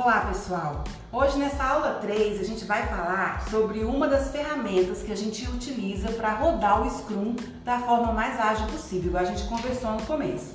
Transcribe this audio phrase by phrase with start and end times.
[0.00, 0.84] Olá pessoal!
[1.10, 5.44] Hoje nessa aula 3 a gente vai falar sobre uma das ferramentas que a gente
[5.48, 7.34] utiliza para rodar o Scrum
[7.64, 10.54] da forma mais ágil possível, a gente conversou no começo.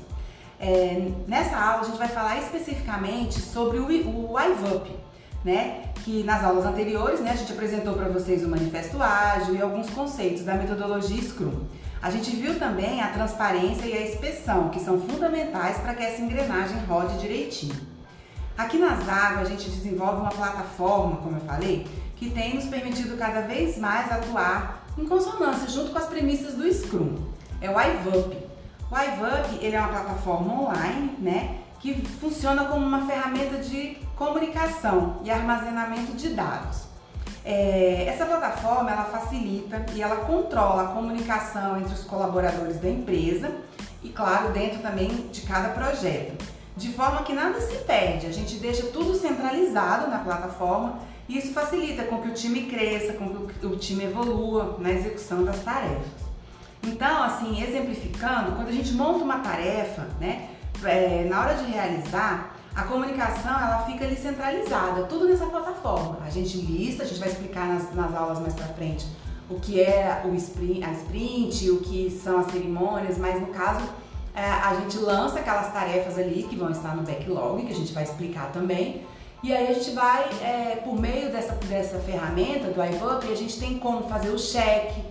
[0.57, 4.97] É, nessa aula a gente vai falar especificamente sobre o, o IVUP,
[5.43, 5.89] né?
[6.05, 9.89] Que nas aulas anteriores né, a gente apresentou para vocês o manifesto ágil e alguns
[9.89, 11.65] conceitos da metodologia Scrum.
[12.01, 16.21] A gente viu também a transparência e a inspeção, que são fundamentais para que essa
[16.21, 17.92] engrenagem rode direitinho.
[18.55, 23.17] Aqui na Zago a gente desenvolve uma plataforma, como eu falei, que tem nos permitido
[23.17, 27.15] cada vez mais atuar em consonância junto com as premissas do Scrum.
[27.59, 28.37] É o iVup.
[28.91, 35.17] O iVup ele é uma plataforma online, né, que funciona como uma ferramenta de comunicação
[35.23, 36.83] e armazenamento de dados.
[37.43, 43.51] É, essa plataforma ela facilita e ela controla a comunicação entre os colaboradores da empresa
[44.03, 48.27] e, claro, dentro também de cada projeto de forma que nada se perde.
[48.27, 53.13] A gente deixa tudo centralizado na plataforma e isso facilita com que o time cresça,
[53.13, 56.23] com que o time evolua na execução das tarefas.
[56.83, 60.49] Então, assim, exemplificando, quando a gente monta uma tarefa, né,
[60.83, 66.17] é, na hora de realizar, a comunicação ela fica ali centralizada, tudo nessa plataforma.
[66.25, 69.05] A gente lista, a gente vai explicar nas, nas aulas mais pra frente
[69.49, 73.83] o que é o sprint, a sprint, o que são as cerimônias, mas no caso
[74.41, 78.03] a gente lança aquelas tarefas ali que vão estar no backlog, que a gente vai
[78.03, 79.05] explicar também.
[79.43, 83.59] E aí a gente vai, é, por meio dessa, dessa ferramenta do iVup, a gente
[83.59, 85.03] tem como fazer o cheque,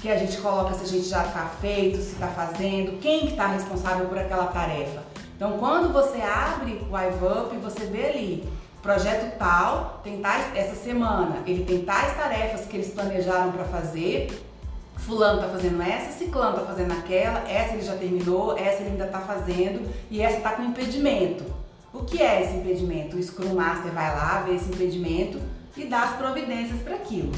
[0.00, 3.46] que a gente coloca se a gente já está feito, se está fazendo, quem está
[3.46, 5.02] responsável por aquela tarefa.
[5.36, 8.48] Então quando você abre o iVup, você vê ali,
[8.82, 14.28] projeto tal, tem tais, essa semana, ele tem tais tarefas que eles planejaram para fazer,
[15.04, 19.06] fulano tá fazendo essa, ciclano tá fazendo aquela, essa ele já terminou, essa ele ainda
[19.06, 21.44] tá fazendo e essa tá com impedimento.
[21.92, 23.16] O que é esse impedimento?
[23.16, 25.40] O Scrum Master vai lá, vê esse impedimento
[25.76, 27.32] e dá as providências para aquilo.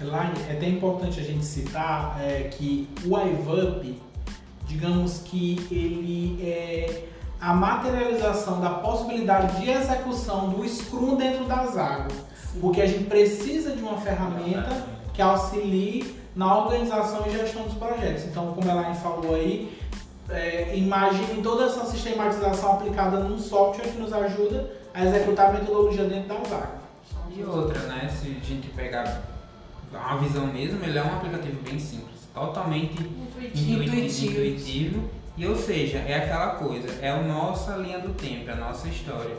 [0.00, 4.00] Elaine, é até importante a gente citar é, que o iVup,
[4.66, 7.04] digamos que ele é
[7.40, 12.14] a materialização da possibilidade de execução do Scrum dentro das águas.
[12.60, 18.24] Porque a gente precisa de uma ferramenta que auxilie na organização e gestão dos projetos.
[18.24, 19.76] Então, como a Elaine falou aí,
[20.28, 26.04] é, imagine toda essa sistematização aplicada num software que nos ajuda a executar a metodologia
[26.04, 26.76] dentro da vaga.
[27.34, 28.08] E outra, né?
[28.08, 29.22] Se a gente pegar
[29.94, 33.82] a visão mesmo, ele é um aplicativo bem simples, totalmente intuitivo.
[33.82, 34.32] intuitivo.
[34.32, 38.56] intuitivo e ou seja, é aquela coisa, é a nossa linha do tempo, é a
[38.56, 39.36] nossa história.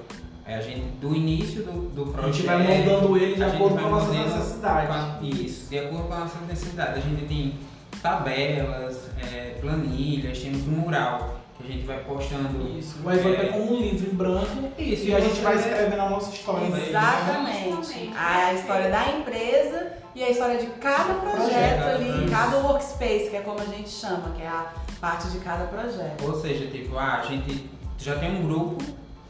[0.47, 2.29] É a gente, do início do, do projeto.
[2.29, 5.29] A gente vai moldando ele de acordo com a nossa necessidade.
[5.29, 6.99] Isso, de acordo com a nossa necessidade.
[6.99, 7.55] A gente tem
[8.01, 12.79] tabelas, é, planilhas, temos um mural que a gente vai postando.
[12.79, 15.99] Isso, o Evandro é, como um livro em branco isso, e a gente vai escrevendo
[15.99, 16.69] a nossa história.
[16.69, 16.85] Né?
[16.87, 18.13] Exatamente.
[18.15, 22.31] A história da empresa e a história de cada projeto, projeto ali, isso.
[22.31, 24.71] cada workspace, que é como a gente chama, que é a
[25.01, 26.23] parte de cada projeto.
[26.23, 28.77] Ou seja, tipo, ah, a gente já tem um grupo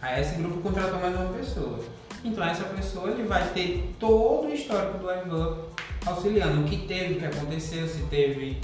[0.02, 1.80] Aí esse grupo contratou mais uma pessoa.
[2.24, 5.70] Então essa pessoa ele vai ter todo o histórico do iVup
[6.06, 8.62] auxiliando o que teve, o que aconteceu, se teve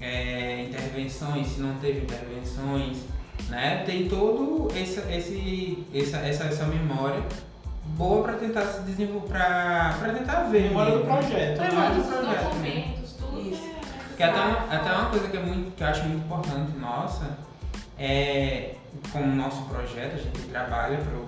[0.00, 2.98] é, intervenções, se não teve intervenções,
[3.48, 3.82] né?
[3.84, 7.22] Tem todo esse, esse, essa, essa, essa memória
[7.96, 10.62] boa para tentar se desenvolver, para tentar ver.
[10.68, 11.58] Memória do projeto.
[11.58, 11.68] Né?
[11.68, 12.44] Memória do projeto.
[12.44, 13.40] Documentos, tudo.
[13.40, 13.70] Isso.
[14.16, 17.51] Que até, uma, até uma coisa que, é muito, que eu acho muito importante nossa
[17.98, 18.74] é
[19.12, 21.18] com o nosso projeto, a gente trabalha para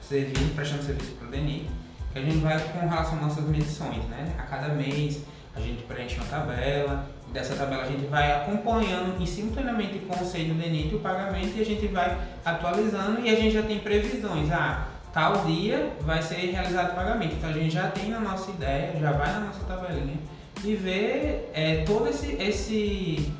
[0.00, 1.68] servir, prestando serviço para o DENIT,
[2.12, 4.34] que a gente vai com relação às nossas medições, né?
[4.38, 5.22] A cada mês
[5.54, 10.26] a gente preenche uma tabela, dessa tabela a gente vai acompanhando e simultaneamente com o
[10.26, 13.78] SEI do DENIT o pagamento e a gente vai atualizando e a gente já tem
[13.78, 14.50] previsões.
[14.52, 17.34] Ah, tal dia vai ser realizado o pagamento.
[17.36, 20.18] Então a gente já tem a nossa ideia, já vai na nossa tabelinha
[20.64, 23.32] e vê é, todo esse, esse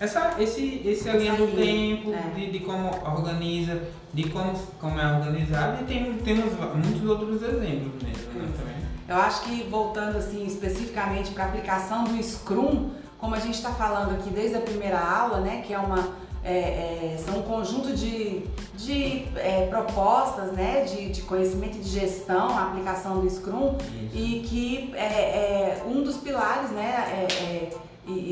[0.00, 2.34] essa, esse, esse linha do tempo, é.
[2.34, 3.82] de, de como organiza,
[4.14, 8.76] de como, como é organizado e tem, temos muitos outros exemplos mesmo né, também.
[9.06, 13.72] Eu acho que voltando assim especificamente para a aplicação do Scrum, como a gente está
[13.72, 17.94] falando aqui desde a primeira aula, né, que é uma é, é, são um conjunto
[17.94, 18.42] de,
[18.74, 24.16] de é, propostas né, de, de conhecimento e de gestão, a aplicação do Scrum, Isso.
[24.16, 27.19] e que é, é, um dos pilares né, é,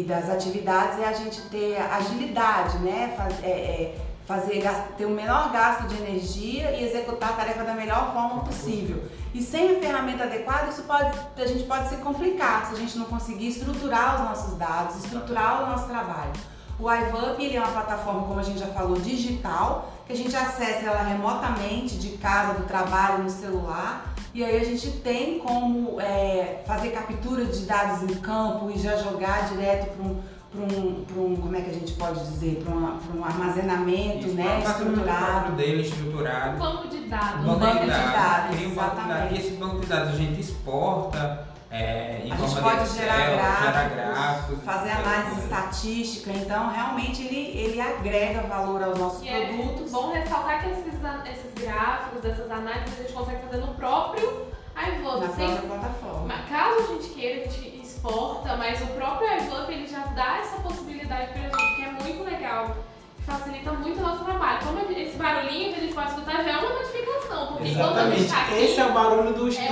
[0.00, 3.15] e, das atividades é a gente ter agilidade, né?
[3.17, 4.62] Faz, é, é, fazer
[4.99, 9.03] ter o menor gasto de energia e executar a tarefa da melhor forma possível.
[9.33, 12.99] E sem a ferramenta adequada, isso pode, a gente pode se complicar se a gente
[12.99, 16.33] não conseguir estruturar os nossos dados, estruturar o nosso trabalho.
[16.79, 20.37] O iVup ele é uma plataforma, como a gente já falou, digital, que a gente
[20.37, 24.07] acessa ela remotamente de casa, do trabalho, no celular.
[24.35, 28.97] E aí a gente tem como é, fazer captura de dados em campo e já
[28.97, 30.21] jogar direto para um
[30.51, 34.35] para um, um, como é que a gente pode dizer, para um, um, armazenamento Isso,
[34.35, 35.53] né, estruturado.
[35.53, 36.57] dele estruturado.
[36.57, 37.41] Um banco de dados.
[37.41, 39.31] Um banco de dados, um banco de dados.
[39.31, 43.31] E esse banco de dados a gente exporta é, em a gente pode Excel, gerar,
[43.31, 49.29] gráficos, gerar gráficos, fazer análise estatística, então realmente ele, ele agrega valor aos nossos e
[49.29, 49.89] produtos.
[49.89, 53.68] É bom ressaltar que esses, esses gráficos, essas análises a gente consegue fazer no
[55.38, 56.35] Na própria plataforma.
[56.49, 60.61] Caso a gente queira, a gente exporta, mas o próprio iVote ele já dá essa
[60.61, 62.76] possibilidade pra gente, que é muito legal.
[63.26, 64.58] Facilita muito o nosso trabalho.
[64.64, 67.94] Como esse barulhinho que a gente pode escutar já é uma notificação, porque Exatamente.
[67.94, 69.69] quando a gente tá aqui, Esse é o barulho do, do é.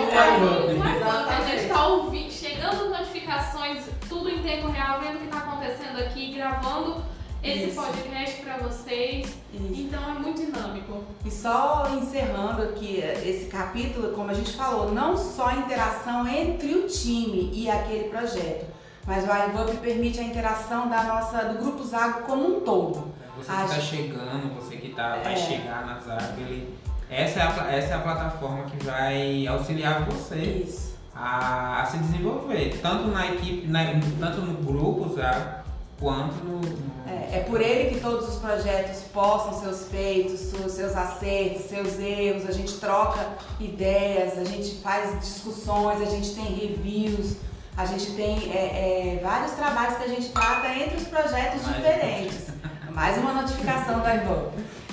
[1.37, 5.99] A gente tá ouvindo, chegando notificações, tudo em tempo real, vendo o que tá acontecendo
[5.99, 7.03] aqui, gravando
[7.43, 7.81] esse Isso.
[7.81, 9.27] podcast pra vocês.
[9.53, 9.73] Isso.
[9.75, 11.05] Então é muito dinâmico.
[11.25, 16.75] E só encerrando aqui esse capítulo, como a gente falou, não só a interação entre
[16.75, 18.67] o time e aquele projeto,
[19.07, 23.15] mas o iVup permite a interação da nossa, do Grupo Zago como um todo.
[23.37, 25.37] Você que está chegando, você que tá, vai É.
[25.37, 26.75] chegar na Zago, ele,
[27.11, 30.37] essa, é a, essa é a plataforma que vai auxiliar você
[30.67, 30.97] Isso.
[31.15, 33.85] a, a se desenvolver, tanto na equipe, na-
[34.19, 35.66] tanto no grupo Zago,
[35.99, 36.59] quanto no.
[36.61, 41.67] no- É, é por ele que todos os projetos postam seus feitos, seus, seus acertos,
[41.67, 43.29] seus erros, a gente troca
[43.61, 47.37] ideias, a gente faz discussões, a gente tem reviews,
[47.77, 51.77] a gente tem é, é, vários trabalhos que a gente trata entre os projetos Mais
[51.77, 52.47] diferentes.
[52.91, 54.51] Mais uma notificação da Ivan.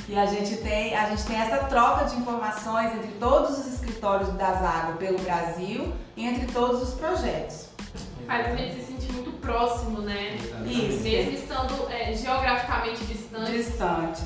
[0.08, 4.30] E a gente, tem, a gente tem essa troca de informações entre todos os escritórios
[4.34, 7.70] da Zago pelo Brasil e entre todos os projetos.
[8.28, 10.38] Faz a gente se sentir muito próximo, né?
[10.40, 10.90] Exatamente.
[10.90, 11.04] Isso.
[11.04, 13.52] Mesmo estando é, geograficamente distante.
[13.52, 14.24] Distantes.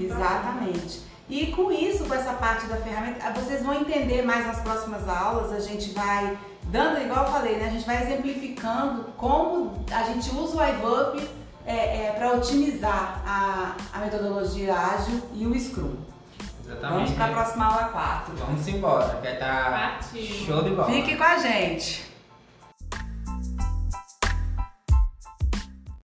[0.00, 1.00] É Exatamente.
[1.28, 5.52] E com isso, com essa parte da ferramenta, vocês vão entender mais nas próximas aulas.
[5.52, 7.66] A gente vai dando, igual eu falei, né?
[7.66, 11.28] A gente vai exemplificando como a gente usa o iVup
[11.66, 15.96] é, para otimizar a, a metodologia ágil e o Scrum.
[16.64, 17.12] Vamos Exatamente.
[17.12, 18.34] para a próxima aula 4.
[18.36, 20.22] Vamos embora, que tá Partiu.
[20.22, 20.88] show de bola.
[20.88, 22.15] Fique com a gente.